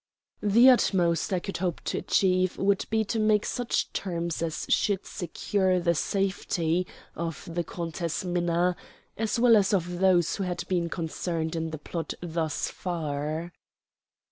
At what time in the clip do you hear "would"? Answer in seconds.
2.57-2.85